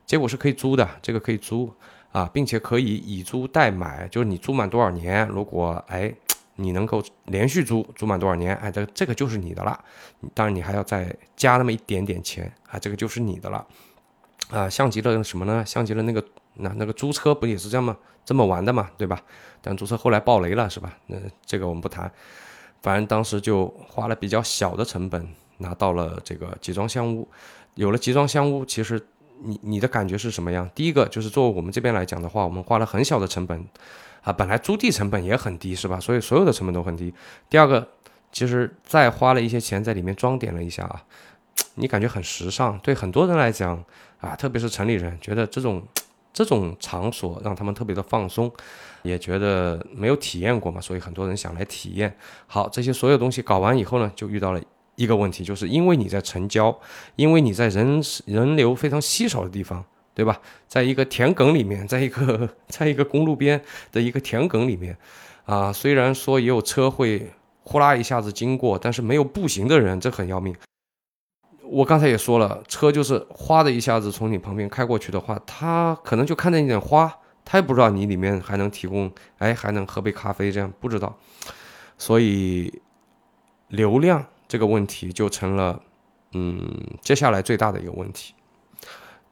[0.06, 1.74] 结果是可以租的，这个可以租
[2.12, 6.14] 啊，并且可以以租代买，就是你租满多少年，如果哎
[6.58, 9.84] 你能够连续租租满多少年，哎这这个就是你的了。
[10.36, 13.66] 当然你还要再加那么一点点钱啊，这个就是你的了。
[14.54, 15.64] 啊，像极了什么呢？
[15.66, 17.98] 像极了那个那那个租车不也是这样吗？
[18.24, 19.20] 这么玩的嘛，对吧？
[19.62, 20.96] 但租车后来爆雷了，是吧？
[21.08, 22.10] 那这个我们不谈。
[22.82, 27.28] 反正当时就花了比较小的成本拿到了这个集装箱屋。
[27.76, 29.02] 有了集装箱屋，其实
[29.42, 30.70] 你你的感觉是什么样？
[30.76, 33.66] 第一个就是作为我们这边来讲的话，我们花了很小的成本
[34.22, 36.00] 啊，本来租地成本也很低，是吧？
[36.00, 37.14] 所以所有的成本都很低。
[37.50, 37.88] 第二个，
[38.32, 41.02] 其实再花了一些钱在里面装点了一下啊，
[41.76, 42.78] 你感觉很时尚。
[42.80, 43.84] 对很多人来讲
[44.24, 45.84] 啊，特别是城里人，觉得这种。
[46.36, 48.52] 这种场所让他们特别的放松，
[49.04, 52.12] 也觉得没有体验过嘛，所以很多人想来体验。
[52.48, 54.60] 好，这些所有东西搞完以后呢，就遇到了
[54.96, 56.76] 一个问题，就是因为你在城郊，
[57.18, 60.42] 因为你在人人流非常稀少的地方，对吧？
[60.68, 64.98] 在一个田埂里面，在一个在一个公路边的一个田埂里面，
[65.46, 67.32] 啊，虽然说也有车会
[67.62, 70.56] 呼啦一下子经过，但是没有步行的人，这很要命。
[71.74, 77.12] 我刚才也说了，车就是哗的一下子从你旁边开过去的话，他可能就看见一点花，
[77.44, 81.18] 他也不知道你里面还能提供，哎，还能喝杯咖啡，这样不知道。
[81.98, 82.80] 所以
[83.70, 85.82] 流量这个问题就成了，
[86.34, 88.36] 嗯，接下来最大的一个问题。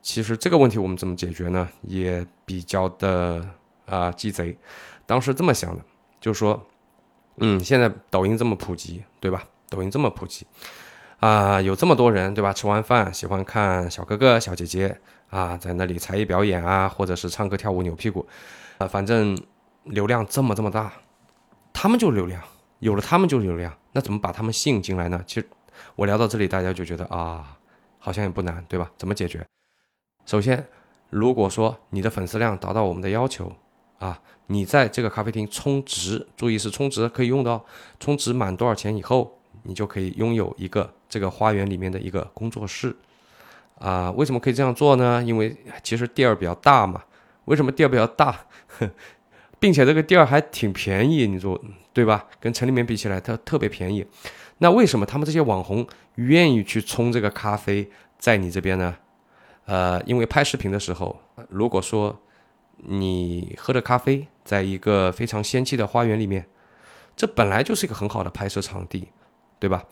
[0.02, 1.70] 其实这个问题我们怎么解决呢？
[1.84, 3.48] 也比较的
[3.86, 4.58] 啊鸡贼。
[5.06, 5.86] 当时这么想的，
[6.20, 6.60] 就是说，
[7.38, 9.44] 嗯，现在抖音这么普及，对吧？
[9.70, 10.48] 抖音这么普及。
[11.22, 12.52] 啊，有这么多人，对吧？
[12.52, 18.26] 吃完饭喜欢看小哥哥、小姐姐啊，在那里才艺表演啊，或者是唱歌跳舞扭屁股，
[18.80, 19.40] 啊，反正
[19.84, 20.92] 流量这么这么大，
[21.72, 22.42] 他们就流量，
[22.80, 25.24] 有了他们就流量，那怎么把他们吸引进来呢？
[25.28, 25.48] 其实
[25.96, 27.56] 我聊到这里，大家就觉得啊，
[28.00, 28.90] 好像也不难，对吧？
[28.98, 29.46] 怎么解决？
[30.26, 30.68] 首先，
[31.12, 33.54] 如果说你的粉丝量达到我们的要求
[34.00, 37.64] 啊，你在这个咖啡厅充值，注意是充值，可以用到
[38.00, 39.38] 充值满多少钱以后。
[39.64, 42.96] 你就可以拥有一个这个花园里面的一个工作室，
[43.78, 45.22] 啊，为什么可以这样做呢？
[45.22, 47.04] 因为其实地儿比较大嘛。
[47.46, 48.46] 为什么地儿比较大，
[49.60, 51.28] 并且这个地儿还挺便宜？
[51.28, 52.26] 你说对吧？
[52.40, 54.08] 跟城里面比起来，它特别便宜。
[54.60, 58.96] 那为什么他们这些网红愿意去冲这个咖啡在你这边呢？
[59.66, 61.20] 呃，因为拍视频的时候，
[61.50, 62.18] 如果说
[62.78, 66.46] 你喝着咖啡，在一个非常仙气的花园里面，
[67.18, 69.10] 这本来就是一个很好的拍摄场地。
[69.62, 69.86] 对吧？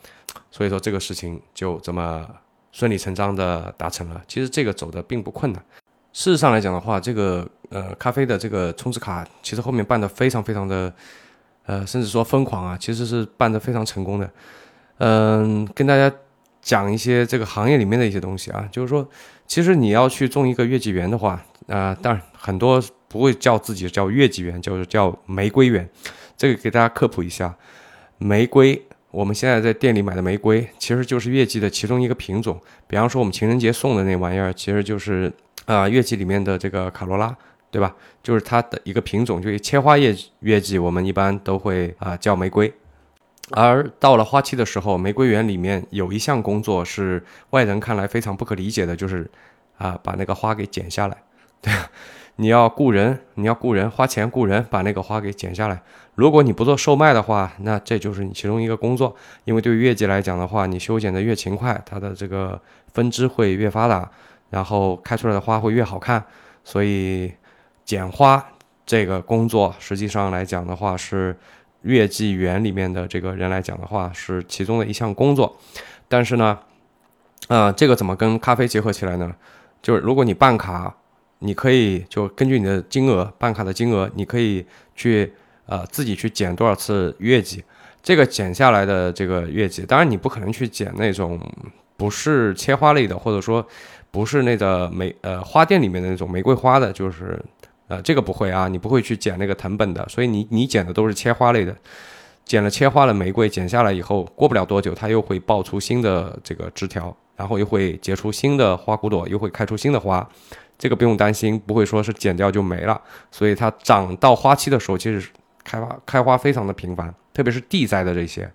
[0.51, 2.27] 所以说这个事情就这么
[2.71, 4.21] 顺理成章的达成了。
[4.27, 5.63] 其实这个走的并不困难。
[6.11, 10.91] 事实上来讲的话，这个呃咖啡的这个充值卡，其实后面办的非常非常的，
[11.65, 14.29] 呃，甚至说疯狂啊，其实是办的非常成功的。
[14.97, 16.11] 嗯，跟大家
[16.61, 19.07] 讲一些这个行业里面的一些东西啊，就是说，
[19.45, 25.87] 其实你要去种一个月季园的话，啊，当然很多不会叫自己叫月季园，就是叫玫瑰园。
[26.35, 27.55] 这个给大家科普一下，
[28.17, 28.83] 玫瑰。
[29.11, 32.59] 我们现在在店里买的玫瑰，其实就是月季的其中一个品种。
[32.87, 35.31] 比方说，我们情人节送的那玩意儿，其实就是
[35.65, 37.35] 啊月季里面的这个卡罗拉，
[37.71, 37.95] 对吧？
[38.21, 42.71] 就是它的一个品种，就是切花叶月季，我们一般都会啊叫玫瑰。
[43.51, 49.29] 而到了花期的时候，玫瑰园里面有一项工作是外人看来非常不可理解的，就是
[49.77, 51.17] 啊把那个花给剪下来，
[51.61, 51.73] 对。
[52.41, 55.81] 你要雇人，你要雇人，花钱雇人把那个花给剪下来。
[56.15, 59.13] 如果你不做售卖的话，那这就是你其中一个工作。
[59.43, 62.57] 因为对于月季来讲的话，你修剪的越勤快，它的这个
[62.93, 64.09] 分支会越发达，
[64.51, 66.23] 然后开出来的花会越好看。
[66.63, 67.33] 所以
[67.83, 68.41] 剪花
[68.85, 71.37] 这个工作，实际上来讲的话，是
[71.81, 75.57] 月季园里面的这个人来讲的话，是其中的一项工作。
[76.07, 76.57] 但是呢，
[77.49, 79.35] 啊，这个怎么跟咖啡结合起来呢？
[79.81, 80.95] 就是如果你办卡。
[81.39, 85.31] 你可以就根据你的金额办卡的金额，你可以去
[85.65, 87.63] 呃自己去减多少次月季，
[88.03, 91.39] 这个减下来的这个月季，当然你不可能去减那种
[91.95, 93.65] 不是切花类的，或者说
[94.11, 97.41] 不是那个玫呃花店里面的那种玫瑰花的，就是
[97.87, 101.75] 呃这个不会啊，你不会去减那个藤本的，所以你你减的都是切花类的，
[102.43, 110.27] 剪了切花的玫瑰剪下来以后，过不了多久它又会爆出新的这个枝条，然后又会结出新的花骨朵，又会开出新的花。
[110.79, 115.29] 这个不用担心，不会说是剪掉就没了，所以它长到花期的时候，其实
[115.63, 118.49] 开花开花非常的频繁，特别是地栽的这些，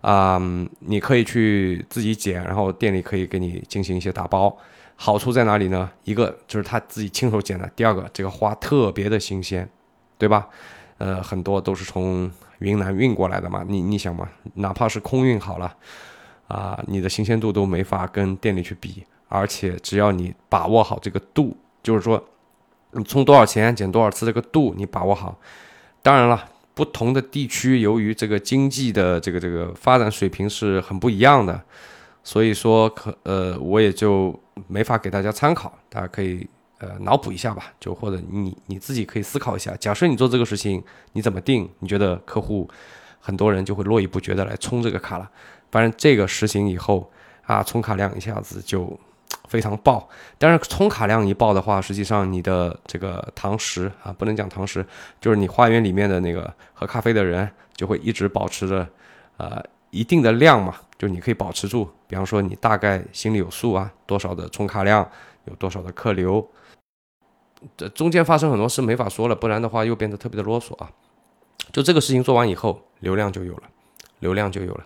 [0.00, 0.36] 啊，
[0.80, 4.54] 你可以去自己剪，然后店里可以给你进行一些打包。
[4.96, 5.90] 好处在哪里呢？
[6.04, 9.68] 一个就是他自己亲手剪的，第二个这个花特别的新鲜，
[10.18, 10.48] 对吧？
[10.98, 13.64] 呃，很多都是从云南运过来的嘛。
[13.66, 15.76] 你你想嘛，哪怕是空运好了，
[16.46, 19.04] 啊，你的新鲜度都没法跟店里去比。
[19.28, 22.22] 而且只要你把握好这个度，就是说，
[22.92, 25.36] 你充多少钱减多少次这个度，你把握好。
[26.02, 31.60] 当然了，不同的地区由于这个经济的这个这个发展水平是很不一样的，
[32.22, 36.46] 所以说可呃我也就没法给大家参考，大家可以
[36.78, 39.74] 呃脑补一下吧，就或者你你自己可以思考一下。
[39.76, 40.82] 假设你做这个事情，
[41.14, 41.68] 你怎么定？
[41.80, 42.68] 你觉得客户
[43.18, 45.28] 很多人就会络绎不绝的来充这个卡了。
[45.72, 47.10] 反正这个实行以后
[47.46, 48.96] 啊，充卡量一下子就。
[49.54, 54.84] 非常爆，但是充卡量一爆的话，实际上你的这个堂食啊，不能讲堂食，
[55.20, 58.84] 就是你花园里面的那个喝咖啡的人就会一直保持着
[59.36, 61.88] 呃一定的量嘛，就你可以保持住。
[62.08, 65.08] 比方说你大概心里有数啊，多少的充卡量，
[65.44, 66.44] 有多少的客流，
[67.76, 70.90] 这中间发生很多事没法说了，不然的话又变得特别的啰嗦啊。
[71.70, 73.62] 就这个事情做完以后，流量就有了，
[74.18, 74.84] 流量就有了，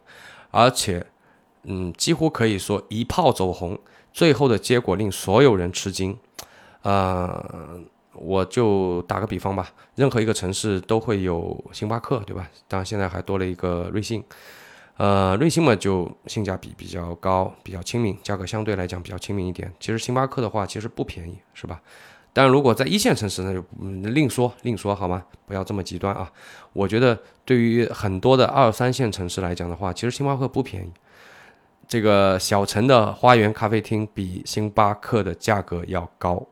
[0.50, 1.06] 而且
[1.64, 3.78] 嗯，几乎可以说一炮走红。
[4.10, 6.16] 最后的结果令所有人吃惊，
[6.82, 7.78] 呃，
[8.14, 12.50] 我就打个比方吧，任何一个城市都会有星巴克，对吧？
[12.66, 14.24] 当然现在还多了一个瑞幸，
[14.96, 19.72] 呃，瑞幸嘛就性价比比较高，比较亲民，价格相对来讲比较亲民一点。
[19.78, 21.80] 其实星巴克的话其实不便宜，是吧？
[22.32, 23.64] 但如果在一线城市那就
[24.10, 25.22] 另说另说好吗？
[25.46, 26.28] 不要这么极端啊！
[26.72, 30.90] 我觉得对于很多的二三线城市来讲的话，其实星巴克不便宜。
[31.88, 36.46] 这个小城的花园咖啡厅比星巴克的价格要高，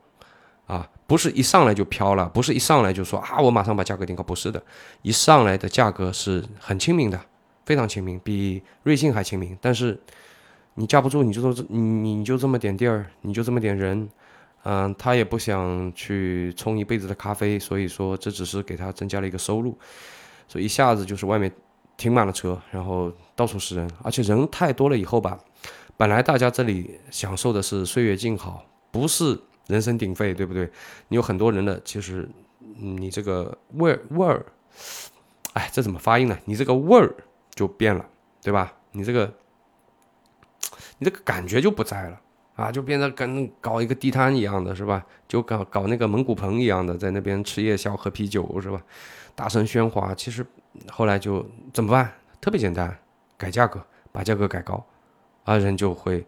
[0.66, 4.62] 啊，不是一上来就飘了，不是一上来就说啊，我马上把价格定高，不是的，
[5.02, 7.20] 一上来的价格是很亲民的，
[7.66, 9.54] 非常亲民，比瑞幸还亲民。
[9.60, 10.00] 但是
[10.72, 14.08] 你架不住，你就说这你你就这么点地儿，你就这么点人，
[14.62, 19.76] 嗯，他也不想去冲一辈子的咖啡，所以说这只是给他增加了一个收入，
[20.48, 21.52] 所以一下子就是外面。
[21.96, 25.38] 停满了车，然后到处是人，而且人太多了以后吧，
[25.96, 30.70] 本来大家这里享受的是岁月静好，不是人声鼎沸，对不对？
[31.08, 32.28] 你有很多人的，其实
[32.78, 34.44] 你这个味儿味儿，
[35.54, 36.38] 哎，这怎么发音呢？
[36.44, 37.14] 你这个味儿
[37.54, 38.04] 就变了，
[38.42, 38.74] 对吧？
[38.92, 39.32] 你这个
[40.98, 42.20] 你这个感觉就不在了
[42.56, 45.02] 啊，就变得跟搞一个地摊一样的是吧？
[45.26, 48.78] 就搞搞那个蒙古棚一样的，在那边吃夜宵喝啤酒是吧？
[49.34, 50.44] 大声喧哗，其实。
[50.90, 52.12] 后来就怎么办？
[52.40, 52.96] 特别简单，
[53.36, 54.84] 改价格，把价格改高，
[55.44, 56.24] 啊，人就会，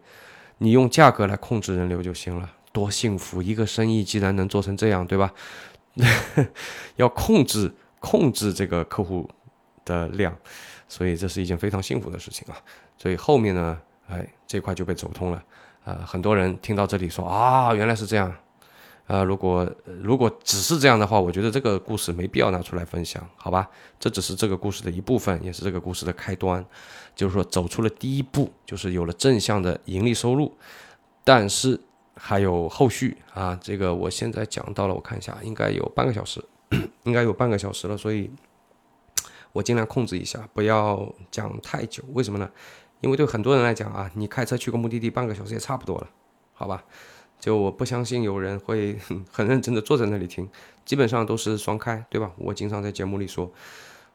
[0.57, 3.41] 你用价格来控制人流就行了，多幸福！
[3.41, 5.31] 一个生意既然能做成这样，对吧？
[6.97, 9.29] 要控制控制这个客户
[9.85, 10.35] 的量，
[10.87, 12.57] 所以这是一件非常幸福的事情啊。
[12.97, 15.43] 所以后面呢，哎，这块就被走通了，
[15.85, 18.33] 啊，很多人听到这里说啊，原来是这样。
[19.09, 19.67] 呃，如果
[20.03, 23.67] 如果只是这样的话，我觉得这个故事没必要拿出来分享，好吧？
[23.99, 26.63] 这只是这个故事的一部分，也是这个故事的开端，
[27.15, 30.55] 就是说走出了第一步，就是有了正向的盈利收入，
[31.23, 31.79] 但是
[32.13, 33.57] 还有后续啊。
[33.59, 36.39] 这个我现在讲到了，我看一下，应该有半个小时，
[37.01, 38.29] 应该有半个小时了，所以
[39.53, 42.03] 我尽量控制一下，不要讲太久。
[42.13, 42.47] 为什么呢？
[43.01, 46.07] 因为对很多人来讲啊，你开车去个目的地，半个小时也差不多了，
[46.53, 46.83] 好吧？
[47.39, 48.97] 就我不相信有人会
[49.31, 50.47] 很认真的坐在那里听，
[50.83, 52.31] 基本上都是双开，对吧？
[52.37, 53.49] 我经常在节目里说，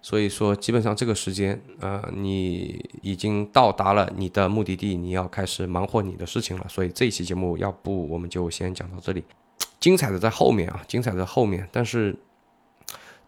[0.02, 6.66] 所以说基本上这个时间，呃，你已经到达了你的目的地，你要开始忙活你的事情了。
[6.68, 9.24] 所以这一期节目，要不我们就先讲到这里，
[9.80, 11.66] 精彩的在后面啊，精彩的后面。
[11.72, 12.14] 但是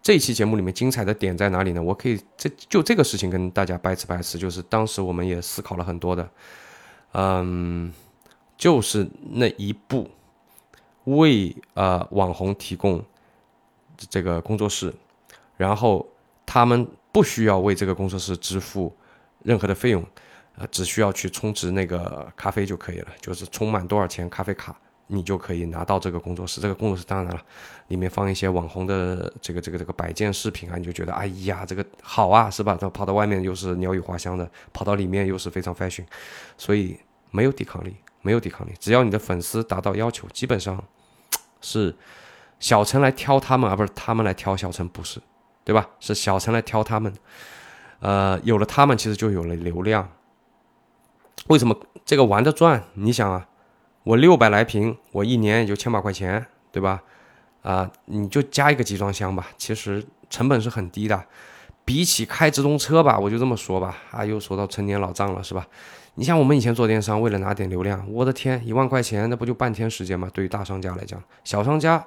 [0.03, 1.81] 这一期节目里面精彩的点在哪里呢？
[1.81, 6.29] 我可以这就这个事情跟大家掰扯掰扯，就是当时我们也思考了很多的，
[7.13, 7.91] 嗯。
[8.57, 10.09] 就是那一步，
[11.03, 13.03] 为呃网红提供
[13.95, 14.93] 这个工作室，
[15.55, 16.05] 然后
[16.45, 18.95] 他们不需要为这个工作室支付
[19.43, 20.03] 任何的费用，
[20.57, 23.07] 呃，只需要去充值那个咖啡就可以了。
[23.21, 26.59] 就是充满多少钱咖啡卡，你就可以拿到这个工作室。
[26.59, 27.41] 这个工作室当然了，
[27.89, 32.75] 里面放一些网红的这个这个这个摆件饰品啊，你就觉得哎呀，这个好啊，是吧？
[32.79, 36.05] 他跑到外面又是鸟语花香的，跑到里面又是非常 fashion，
[36.57, 36.97] 所以
[37.29, 37.95] 没有抵抗力。
[38.27, 40.83] 没有抵抗力，只要你的粉丝达到要求，基本上
[41.61, 41.95] 是
[42.59, 45.21] 小陈来挑他们，而不是他们来挑小陈，不是，
[45.63, 45.87] 对吧？
[46.01, 47.13] 是小陈来挑他们。
[47.99, 50.09] 呃，有了他们，其实就有了流量。
[51.47, 51.73] 为什么
[52.03, 52.83] 这个玩得转？
[52.95, 53.47] 你想啊，
[54.03, 57.01] 我六百来平，我一年也就千把块钱，对吧？
[57.63, 61.23] 啊，你就加一个集装箱吧，其实成本是很低的。
[61.85, 63.95] 比起开直通车吧，我就这么说吧。
[64.11, 65.65] 啊，又说到陈年老账了，是吧？
[66.19, 70.27] 你像我们以前做电商，为了拿点流量，我的天，一万块钱那不就半天时间吗？
[70.33, 72.03] 对于大商家来讲，小商家，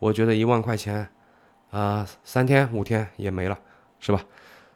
[0.00, 1.08] 我觉得一万块钱，
[1.70, 3.56] 啊，三天五天也没了，
[4.00, 4.20] 是吧？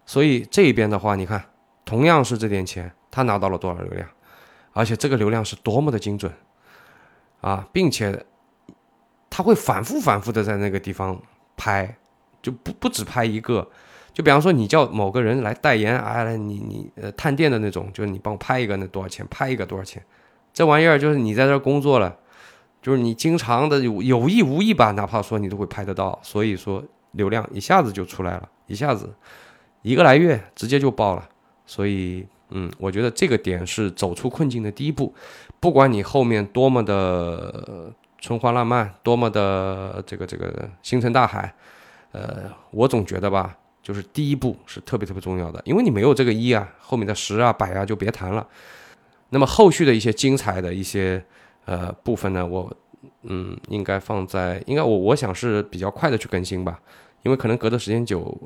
[0.04, 1.44] 所以这边的话，你看，
[1.84, 4.08] 同样是这点钱，他拿到了多少流量？
[4.72, 6.32] 而且这个流量是多么的精准
[7.40, 8.24] 啊，并且
[9.28, 11.20] 他会反复反复的在那个地方
[11.56, 11.96] 拍，
[12.40, 13.68] 就不不只拍一个。
[14.16, 19.26] 就比方说，你叫某个人来代言，哎，你你呃探店的那种，就是你帮我拍一个，那多少钱？
[19.28, 20.02] 拍一个多少钱？
[20.54, 22.16] 这玩意儿就是你在这工作了，
[22.80, 29.12] 就是你经常的有有意无意吧，哪怕说你都会拍得到，所以说流量一下子就出来了，一下子
[29.82, 31.28] 一个来月直接就爆了。
[31.66, 35.14] 所以，嗯，我觉得这个点是走出困境的第一步。
[35.60, 41.54] 不管你后面多么的春花烂漫，多么的这个这个星辰大海，
[42.12, 43.54] 呃，我总觉得吧。
[43.86, 48.44] 就是第一步是特别特别重要的，因为你没有这个一啊，后面的十啊、百啊就别谈了。
[49.28, 51.24] 那么后续的一些精彩的一些
[51.66, 52.76] 呃部分呢，我
[53.22, 56.80] 嗯应该放在应该我我想是比较快的去更新吧，
[57.22, 58.36] 因为可能隔的时间久，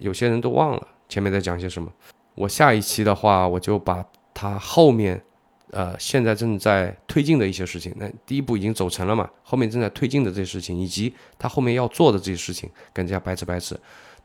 [0.00, 1.88] 有些人都忘了前面在讲些什么。
[2.34, 5.22] 我下一期的话，我就把它后面
[5.70, 13.78] 呃现在正在推进的一些事情，那第一步已经走成了嘛，后面正在推进的这些事情，以及他后面要做的这些事情，跟大家掰扯掰扯。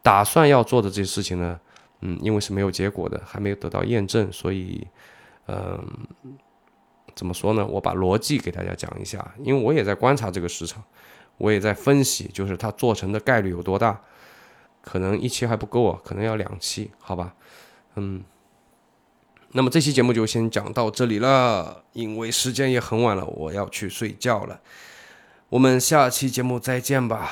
[0.03, 1.59] 打算要做的这些事情呢，
[2.01, 4.85] 嗯，因为是没有结果的，还没有得到验证，所以，
[5.47, 5.79] 嗯，
[7.15, 7.65] 怎么说呢？
[7.65, 10.83] 我把逻辑给大家讲一下，因为我也在观察这个市场，
[11.37, 13.99] 我也在分析，就是它做成的概率有多大，
[14.81, 17.33] 可能一期还不够啊，可能要两期，好吧？
[17.95, 18.23] 嗯，
[19.53, 24.59] 那么这期节目就先讲到这里了，因为时间也很晚了，我要去睡觉了。
[25.47, 27.29] 我们下期节目再见吧，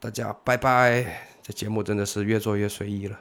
[0.00, 1.27] 大家拜拜。
[1.48, 3.18] 这节目真的是越做越随意了。